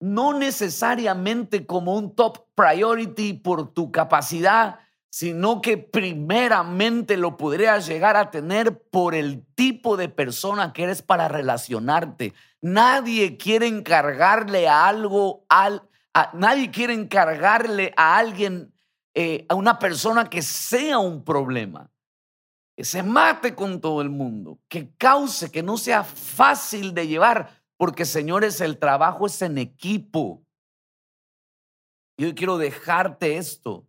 no 0.00 0.32
necesariamente 0.32 1.66
como 1.66 1.96
un 1.96 2.14
top 2.14 2.46
priority 2.54 3.34
por 3.34 3.72
tu 3.72 3.92
capacidad, 3.92 4.80
sino 5.14 5.60
que 5.60 5.78
primeramente 5.78 7.16
lo 7.16 7.36
podrías 7.36 7.86
llegar 7.86 8.16
a 8.16 8.32
tener 8.32 8.82
por 8.82 9.14
el 9.14 9.46
tipo 9.54 9.96
de 9.96 10.08
persona 10.08 10.72
que 10.72 10.82
eres 10.82 11.02
para 11.02 11.28
relacionarte. 11.28 12.34
Nadie 12.60 13.36
quiere 13.36 13.68
encargarle 13.68 14.66
a 14.66 14.88
algo, 14.88 15.46
al, 15.48 15.88
nadie 16.32 16.72
quiere 16.72 16.94
encargarle 16.94 17.94
a 17.96 18.16
alguien, 18.16 18.74
eh, 19.14 19.46
a 19.48 19.54
una 19.54 19.78
persona 19.78 20.28
que 20.28 20.42
sea 20.42 20.98
un 20.98 21.22
problema, 21.22 21.92
que 22.76 22.82
se 22.82 23.04
mate 23.04 23.54
con 23.54 23.80
todo 23.80 24.02
el 24.02 24.10
mundo, 24.10 24.58
que 24.66 24.96
cause, 24.96 25.48
que 25.52 25.62
no 25.62 25.76
sea 25.76 26.02
fácil 26.02 26.92
de 26.92 27.06
llevar, 27.06 27.62
porque 27.76 28.04
señores, 28.04 28.60
el 28.60 28.80
trabajo 28.80 29.26
es 29.26 29.40
en 29.42 29.58
equipo. 29.58 30.44
Yo 32.18 32.34
quiero 32.34 32.58
dejarte 32.58 33.36
esto. 33.36 33.86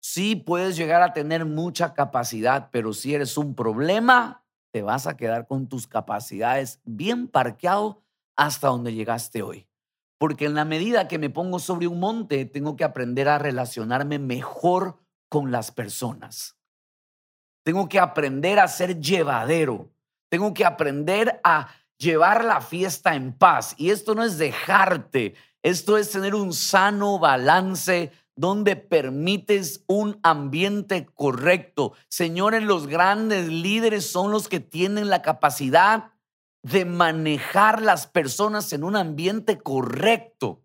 Sí 0.00 0.34
puedes 0.34 0.76
llegar 0.76 1.02
a 1.02 1.12
tener 1.12 1.44
mucha 1.44 1.94
capacidad, 1.94 2.70
pero 2.72 2.92
si 2.92 3.14
eres 3.14 3.36
un 3.36 3.54
problema, 3.54 4.44
te 4.72 4.82
vas 4.82 5.06
a 5.06 5.16
quedar 5.16 5.46
con 5.46 5.68
tus 5.68 5.86
capacidades 5.86 6.80
bien 6.84 7.28
parqueado 7.28 8.02
hasta 8.36 8.68
donde 8.68 8.94
llegaste 8.94 9.42
hoy. 9.42 9.68
Porque 10.18 10.46
en 10.46 10.54
la 10.54 10.64
medida 10.64 11.08
que 11.08 11.18
me 11.18 11.30
pongo 11.30 11.58
sobre 11.58 11.86
un 11.86 12.00
monte, 12.00 12.44
tengo 12.44 12.76
que 12.76 12.84
aprender 12.84 13.28
a 13.28 13.38
relacionarme 13.38 14.18
mejor 14.18 14.98
con 15.28 15.50
las 15.50 15.70
personas. 15.70 16.56
Tengo 17.62 17.88
que 17.88 17.98
aprender 17.98 18.58
a 18.58 18.68
ser 18.68 19.00
llevadero. 19.00 19.90
Tengo 20.30 20.54
que 20.54 20.64
aprender 20.64 21.40
a 21.44 21.68
llevar 21.98 22.44
la 22.44 22.60
fiesta 22.60 23.14
en 23.14 23.32
paz. 23.32 23.74
Y 23.76 23.90
esto 23.90 24.14
no 24.14 24.24
es 24.24 24.38
dejarte, 24.38 25.34
esto 25.62 25.98
es 25.98 26.10
tener 26.10 26.34
un 26.34 26.52
sano 26.52 27.18
balance 27.18 28.12
donde 28.40 28.74
permites 28.74 29.84
un 29.86 30.18
ambiente 30.22 31.04
correcto. 31.14 31.92
Señores, 32.08 32.62
los 32.62 32.86
grandes 32.86 33.48
líderes 33.48 34.06
son 34.06 34.30
los 34.30 34.48
que 34.48 34.60
tienen 34.60 35.10
la 35.10 35.20
capacidad 35.20 36.12
de 36.62 36.86
manejar 36.86 37.82
las 37.82 38.06
personas 38.06 38.72
en 38.72 38.82
un 38.82 38.96
ambiente 38.96 39.58
correcto. 39.58 40.62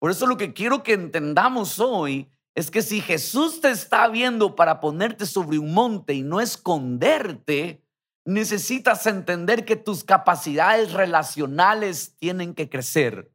Por 0.00 0.10
eso 0.10 0.26
lo 0.26 0.36
que 0.36 0.52
quiero 0.52 0.82
que 0.82 0.94
entendamos 0.94 1.78
hoy 1.78 2.28
es 2.56 2.72
que 2.72 2.82
si 2.82 3.00
Jesús 3.00 3.60
te 3.60 3.70
está 3.70 4.08
viendo 4.08 4.56
para 4.56 4.80
ponerte 4.80 5.26
sobre 5.26 5.58
un 5.58 5.72
monte 5.72 6.12
y 6.12 6.22
no 6.22 6.40
esconderte, 6.40 7.84
necesitas 8.24 9.06
entender 9.06 9.64
que 9.64 9.76
tus 9.76 10.02
capacidades 10.02 10.92
relacionales 10.92 12.16
tienen 12.16 12.54
que 12.54 12.68
crecer. 12.68 13.31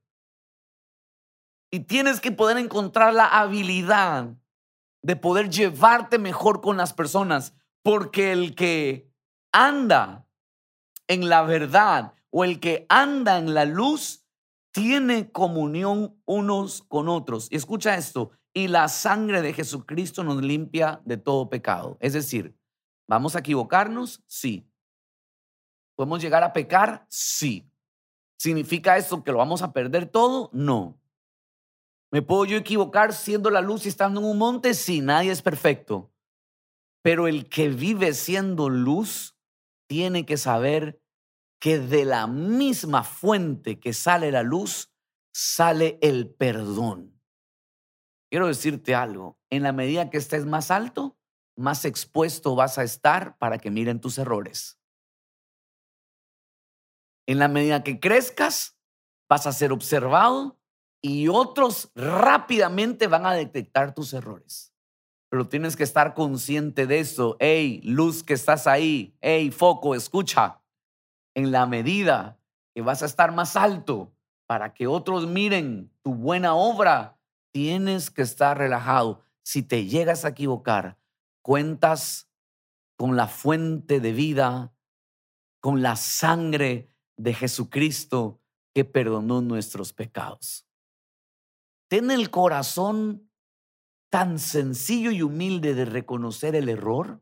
Y 1.72 1.82
tienes 1.82 2.22
que 2.22 2.32
poder 2.32 2.58
encontrar 2.58 3.14
la 3.14 3.26
habilidad 3.26 4.36
de 5.02 5.16
poder 5.16 5.50
llevarte 5.50 6.18
mejor 6.18 6.62
con 6.62 6.78
las 6.78 6.94
personas, 6.94 7.54
porque 7.84 8.32
el 8.32 8.56
que 8.56 9.12
anda 9.52 10.28
en 11.08 11.30
la 11.30 11.44
verdad 11.44 12.14
o 12.30 12.44
el 12.44 12.60
que 12.60 12.86
anda 12.90 13.38
en 13.38 13.54
la 13.54 13.66
luz 13.66 14.26
tiene 14.72 15.32
comunión 15.32 16.22
unos 16.26 16.84
con 16.84 17.10
otros. 17.10 17.48
Y 17.50 17.56
escucha 17.56 17.96
esto, 17.96 18.32
y 18.54 18.68
la 18.68 18.88
sangre 18.88 19.42
de 19.42 19.54
Jesucristo 19.54 20.24
nos 20.24 20.42
limpia 20.42 21.02
de 21.06 21.18
todo 21.18 21.50
pecado. 21.50 21.98
Es 22.00 22.14
decir, 22.14 22.58
¿vamos 23.08 23.36
a 23.36 23.40
equivocarnos? 23.40 24.24
Sí. 24.28 24.70
¿Podemos 25.96 26.22
llegar 26.22 26.44
a 26.44 26.54
pecar? 26.54 27.06
Sí. 27.10 27.70
¿Significa 28.38 28.98
esto 28.98 29.24
que 29.24 29.32
lo 29.32 29.40
vamos 29.40 29.62
a 29.62 29.74
perder 29.74 30.08
todo? 30.08 30.50
No. 30.54 31.00
¿Me 32.12 32.22
puedo 32.22 32.46
yo 32.46 32.58
equivocar 32.58 33.14
siendo 33.14 33.50
la 33.50 33.62
luz 33.62 33.86
y 33.86 33.90
estando 33.90 34.22
en 34.22 34.28
un 34.28 34.38
monte? 34.38 34.74
Sí, 34.74 35.02
nadie 35.02 35.32
es 35.32 35.42
perfecto. 35.42 36.14
Pero 37.02 37.28
el 37.28 37.50
que 37.50 37.70
vive 37.70 38.14
siendo 38.14 38.70
luz 38.70 39.38
tiene 39.88 40.26
que 40.26 40.38
saber 40.38 41.02
que 41.60 41.80
de 41.80 42.06
la 42.06 42.28
misma 42.28 43.04
fuente 43.04 43.80
que 43.80 43.94
sale 43.94 44.32
la 44.32 44.44
luz, 44.44 44.92
sale 45.34 45.98
el 46.02 46.34
perdón. 46.34 47.20
Quiero 48.30 48.48
decirte 48.48 48.96
algo, 48.96 49.40
en 49.50 49.64
la 49.64 49.72
medida 49.72 50.10
que 50.10 50.18
estés 50.18 50.46
más 50.46 50.72
alto, 50.72 51.18
más 51.56 51.86
expuesto 51.86 52.56
vas 52.56 52.78
a 52.78 52.84
estar 52.84 53.38
para 53.38 53.58
que 53.58 53.72
miren 53.72 54.00
tus 54.00 54.18
errores. 54.18 54.80
En 57.26 57.40
la 57.40 57.48
medida 57.48 57.84
que 57.84 58.00
crezcas, 58.00 58.78
vas 59.30 59.48
a 59.48 59.52
ser 59.52 59.72
observado 59.72 60.57
y 61.02 61.28
otros 61.28 61.92
rápidamente 61.96 63.08
van 63.08 63.26
a 63.26 63.34
detectar 63.34 63.94
tus 63.94 64.14
errores. 64.14 64.74
Pero 65.30 65.48
tienes 65.48 65.76
que 65.76 65.84
estar 65.84 66.14
consciente 66.14 66.88
de 66.88 67.00
eso. 67.00 67.36
Hey, 67.40 67.82
luz 67.84 68.24
que 68.24 68.34
estás 68.34 68.66
ahí. 68.66 69.16
Hey, 69.22 69.52
foco, 69.52 69.94
escucha. 69.94 70.62
En 71.36 71.52
la 71.52 71.66
medida 71.66 72.40
que 72.74 72.82
vas 72.82 73.04
a 73.04 73.06
estar 73.06 73.32
más 73.34 73.56
alto 73.56 74.14
para 74.48 74.74
que 74.74 74.88
otros 74.88 75.28
miren 75.28 75.92
tu 76.02 76.16
buena 76.16 76.56
obra, 76.56 77.20
tienes 77.52 78.10
que 78.10 78.22
estar 78.22 78.58
relajado. 78.58 79.22
Si 79.44 79.64
te 79.64 79.86
llegas 79.86 80.26
a 80.26 80.30
equivocar, 80.30 80.98
cuentas 81.42 82.30
con 82.98 83.16
la 83.16 83.28
fuente 83.28 84.00
de 84.00 84.14
vida, 84.14 84.74
con 85.60 85.82
la 85.82 85.96
sangre 85.96 86.90
de 87.18 87.34
Jesucristo 87.34 88.40
que 88.74 88.86
perdonó 88.86 89.42
nuestros 89.42 89.92
pecados. 89.92 90.67
Ten 91.88 92.12
el 92.12 92.30
corazón 92.30 93.30
tan 94.10 94.40
sencillo 94.40 95.12
y 95.12 95.22
humilde 95.22 95.74
de 95.74 95.86
reconocer 95.86 96.56
el 96.56 96.70
error, 96.70 97.22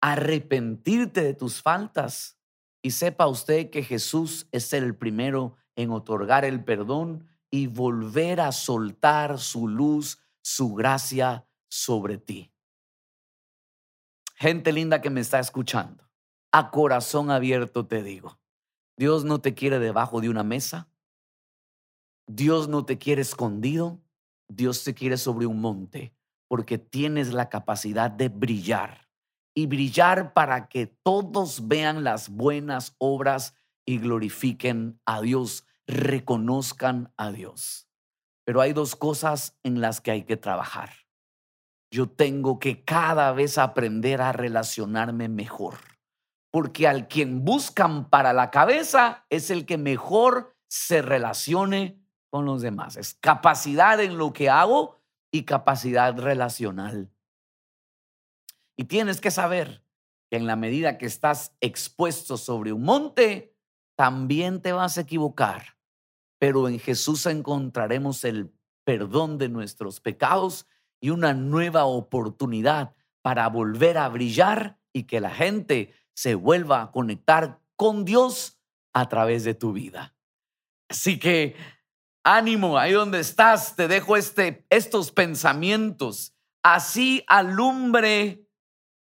arrepentirte 0.00 1.22
de 1.22 1.34
tus 1.34 1.62
faltas 1.62 2.38
y 2.82 2.90
sepa 2.90 3.26
usted 3.28 3.70
que 3.70 3.84
Jesús 3.84 4.48
es 4.50 4.72
el 4.72 4.96
primero 4.96 5.56
en 5.76 5.90
otorgar 5.90 6.44
el 6.44 6.64
perdón 6.64 7.28
y 7.50 7.68
volver 7.68 8.40
a 8.40 8.50
soltar 8.50 9.38
su 9.38 9.68
luz, 9.68 10.18
su 10.42 10.74
gracia 10.74 11.46
sobre 11.68 12.18
ti. 12.18 12.52
Gente 14.34 14.72
linda 14.72 15.00
que 15.00 15.10
me 15.10 15.20
está 15.20 15.38
escuchando, 15.38 16.10
a 16.50 16.70
corazón 16.70 17.30
abierto 17.30 17.86
te 17.86 18.02
digo, 18.02 18.40
Dios 18.96 19.24
no 19.24 19.40
te 19.40 19.54
quiere 19.54 19.78
debajo 19.78 20.20
de 20.20 20.28
una 20.28 20.42
mesa, 20.42 20.88
Dios 22.34 22.68
no 22.68 22.86
te 22.86 22.96
quiere 22.96 23.20
escondido, 23.20 24.00
Dios 24.48 24.84
te 24.84 24.94
quiere 24.94 25.18
sobre 25.18 25.44
un 25.44 25.60
monte, 25.60 26.14
porque 26.48 26.78
tienes 26.78 27.34
la 27.34 27.50
capacidad 27.50 28.10
de 28.10 28.30
brillar 28.30 29.10
y 29.54 29.66
brillar 29.66 30.32
para 30.32 30.68
que 30.68 30.86
todos 30.86 31.68
vean 31.68 32.04
las 32.04 32.30
buenas 32.30 32.94
obras 32.96 33.54
y 33.84 33.98
glorifiquen 33.98 34.98
a 35.04 35.20
Dios, 35.20 35.66
reconozcan 35.86 37.12
a 37.18 37.32
Dios. 37.32 37.86
Pero 38.46 38.62
hay 38.62 38.72
dos 38.72 38.96
cosas 38.96 39.58
en 39.62 39.82
las 39.82 40.00
que 40.00 40.12
hay 40.12 40.22
que 40.22 40.38
trabajar. 40.38 40.90
Yo 41.90 42.08
tengo 42.08 42.58
que 42.58 42.82
cada 42.82 43.32
vez 43.32 43.58
aprender 43.58 44.22
a 44.22 44.32
relacionarme 44.32 45.28
mejor, 45.28 45.74
porque 46.50 46.88
al 46.88 47.08
quien 47.08 47.44
buscan 47.44 48.08
para 48.08 48.32
la 48.32 48.50
cabeza 48.50 49.26
es 49.28 49.50
el 49.50 49.66
que 49.66 49.76
mejor 49.76 50.56
se 50.66 51.02
relacione 51.02 52.01
con 52.32 52.46
los 52.46 52.62
demás. 52.62 52.96
Es 52.96 53.12
capacidad 53.12 54.00
en 54.00 54.16
lo 54.16 54.32
que 54.32 54.48
hago 54.48 54.98
y 55.30 55.42
capacidad 55.42 56.18
relacional. 56.18 57.10
Y 58.74 58.84
tienes 58.84 59.20
que 59.20 59.30
saber 59.30 59.84
que 60.30 60.38
en 60.38 60.46
la 60.46 60.56
medida 60.56 60.96
que 60.96 61.04
estás 61.04 61.54
expuesto 61.60 62.38
sobre 62.38 62.72
un 62.72 62.84
monte, 62.84 63.54
también 63.96 64.62
te 64.62 64.72
vas 64.72 64.96
a 64.96 65.02
equivocar. 65.02 65.76
Pero 66.38 66.68
en 66.68 66.78
Jesús 66.78 67.26
encontraremos 67.26 68.24
el 68.24 68.50
perdón 68.84 69.36
de 69.36 69.50
nuestros 69.50 70.00
pecados 70.00 70.66
y 71.02 71.10
una 71.10 71.34
nueva 71.34 71.84
oportunidad 71.84 72.94
para 73.20 73.46
volver 73.48 73.98
a 73.98 74.08
brillar 74.08 74.78
y 74.94 75.02
que 75.02 75.20
la 75.20 75.30
gente 75.30 75.92
se 76.14 76.34
vuelva 76.34 76.80
a 76.80 76.92
conectar 76.92 77.60
con 77.76 78.06
Dios 78.06 78.58
a 78.94 79.06
través 79.10 79.44
de 79.44 79.52
tu 79.52 79.74
vida. 79.74 80.14
Así 80.88 81.18
que 81.18 81.56
Ánimo, 82.24 82.78
ahí 82.78 82.92
donde 82.92 83.18
estás, 83.18 83.74
te 83.74 83.88
dejo 83.88 84.16
este, 84.16 84.64
estos 84.70 85.10
pensamientos. 85.10 86.34
Así 86.62 87.24
alumbre 87.26 88.46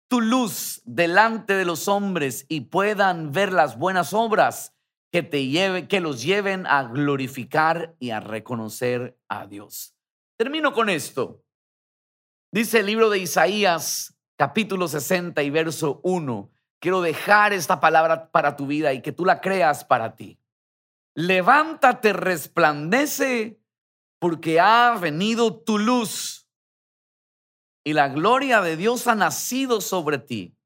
tu 0.09 0.21
luz 0.21 0.83
delante 0.85 1.55
de 1.55 1.65
los 1.65 1.89
hombres 1.89 2.47
y 2.49 2.63
puedan 2.63 3.33
ver 3.33 3.53
las 3.53 3.77
buenas 3.77 4.13
obras 4.13 4.77
que 5.11 5.23
te 5.23 5.47
lleven, 5.47 5.89
que 5.89 6.01
los 6.01 6.23
lleven 6.23 6.67
a 6.67 6.85
glorificar 6.85 7.97
y 7.99 8.11
a 8.11 8.21
reconocer 8.21 9.19
a 9.29 9.47
Dios. 9.47 9.97
Termino 10.37 10.73
con 10.73 10.89
esto. 10.89 11.43
Dice 12.53 12.81
el 12.81 12.87
libro 12.87 13.11
de 13.11 13.19
Isaías, 13.19 14.17
capítulo 14.37 14.87
60 14.87 15.43
y 15.43 15.51
verso 15.51 16.01
1. 16.05 16.51
Quiero 16.81 17.01
dejar 17.01 17.53
esta 17.53 17.81
palabra 17.81 18.31
para 18.31 18.55
tu 18.55 18.67
vida 18.67 18.93
y 18.93 19.03
que 19.03 19.13
tú 19.13 19.25
la 19.25 19.41
creas 19.41 19.85
para 19.85 20.15
ti 20.15 20.39
levántate, 21.15 22.13
resplandece, 22.13 23.61
porque 24.19 24.61
ha 24.61 24.97
venido 25.01 25.55
tu 25.55 25.79
luz 25.79 26.43
y 27.85 27.93
la 27.93 28.09
gloria 28.09 28.61
de 28.61 28.77
Dios 28.77 29.07
ha 29.07 29.15
nacido 29.15 29.81
sobre 29.81 30.19
ti. 30.19 30.57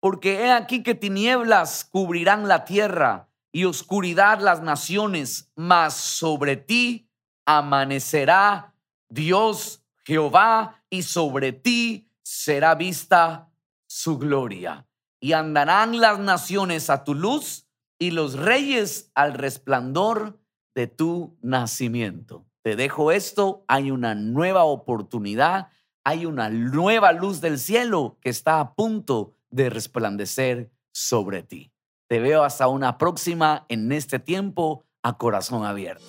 Porque 0.00 0.44
he 0.44 0.50
aquí 0.50 0.82
que 0.82 0.94
tinieblas 0.94 1.84
cubrirán 1.84 2.48
la 2.48 2.64
tierra 2.64 3.28
y 3.52 3.64
oscuridad 3.64 4.40
las 4.40 4.62
naciones, 4.62 5.50
mas 5.54 5.94
sobre 5.94 6.56
ti 6.56 7.08
amanecerá 7.44 8.74
Dios 9.08 9.82
Jehová 10.04 10.82
y 10.88 11.02
sobre 11.02 11.52
ti 11.52 12.08
será 12.22 12.74
vista 12.74 13.50
su 13.86 14.18
gloria. 14.18 14.86
Y 15.20 15.32
andarán 15.34 16.00
las 16.00 16.18
naciones 16.18 16.88
a 16.88 17.04
tu 17.04 17.14
luz 17.14 17.66
y 18.00 18.10
los 18.10 18.34
reyes 18.34 19.12
al 19.14 19.34
resplandor 19.34 20.40
de 20.74 20.86
tu 20.86 21.36
nacimiento. 21.42 22.46
Te 22.62 22.74
dejo 22.74 23.12
esto, 23.12 23.64
hay 23.68 23.90
una 23.90 24.14
nueva 24.14 24.64
oportunidad, 24.64 25.68
hay 26.02 26.24
una 26.24 26.48
nueva 26.48 27.12
luz 27.12 27.40
del 27.40 27.58
cielo 27.58 28.18
que 28.22 28.30
está 28.30 28.58
a 28.58 28.74
punto 28.74 29.36
de 29.50 29.68
resplandecer 29.68 30.70
sobre 30.92 31.42
ti. 31.42 31.72
Te 32.08 32.20
veo 32.20 32.42
hasta 32.42 32.68
una 32.68 32.96
próxima 32.96 33.66
en 33.68 33.92
este 33.92 34.18
tiempo 34.18 34.84
a 35.02 35.18
corazón 35.18 35.64
abierto. 35.64 36.04